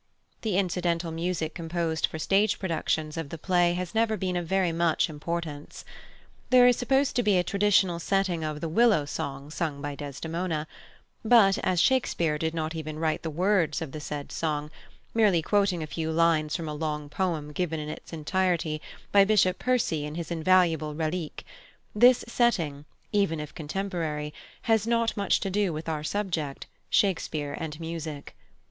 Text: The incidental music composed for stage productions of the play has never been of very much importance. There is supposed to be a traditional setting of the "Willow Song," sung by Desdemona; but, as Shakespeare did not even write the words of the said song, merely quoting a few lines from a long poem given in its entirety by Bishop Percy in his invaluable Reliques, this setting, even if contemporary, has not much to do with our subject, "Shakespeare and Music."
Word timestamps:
The 0.41 0.57
incidental 0.57 1.11
music 1.11 1.53
composed 1.53 2.07
for 2.07 2.17
stage 2.17 2.57
productions 2.57 3.17
of 3.17 3.29
the 3.29 3.37
play 3.37 3.73
has 3.75 3.93
never 3.93 4.17
been 4.17 4.35
of 4.35 4.47
very 4.47 4.71
much 4.71 5.11
importance. 5.11 5.85
There 6.49 6.65
is 6.65 6.75
supposed 6.75 7.15
to 7.17 7.21
be 7.21 7.37
a 7.37 7.43
traditional 7.43 7.99
setting 7.99 8.43
of 8.43 8.61
the 8.61 8.67
"Willow 8.67 9.05
Song," 9.05 9.51
sung 9.51 9.79
by 9.79 9.93
Desdemona; 9.93 10.65
but, 11.23 11.59
as 11.59 11.79
Shakespeare 11.79 12.39
did 12.39 12.55
not 12.55 12.73
even 12.73 12.97
write 12.97 13.21
the 13.21 13.29
words 13.29 13.79
of 13.79 13.91
the 13.91 13.99
said 13.99 14.31
song, 14.31 14.71
merely 15.13 15.43
quoting 15.43 15.83
a 15.83 15.85
few 15.85 16.11
lines 16.11 16.55
from 16.55 16.67
a 16.67 16.73
long 16.73 17.07
poem 17.07 17.51
given 17.51 17.79
in 17.79 17.87
its 17.87 18.11
entirety 18.11 18.81
by 19.11 19.23
Bishop 19.23 19.59
Percy 19.59 20.03
in 20.03 20.15
his 20.15 20.31
invaluable 20.31 20.95
Reliques, 20.95 21.43
this 21.93 22.25
setting, 22.27 22.85
even 23.11 23.39
if 23.39 23.53
contemporary, 23.53 24.33
has 24.63 24.87
not 24.87 25.15
much 25.15 25.39
to 25.41 25.51
do 25.51 25.71
with 25.71 25.87
our 25.87 26.03
subject, 26.03 26.65
"Shakespeare 26.89 27.55
and 27.59 27.79
Music." 27.79 28.35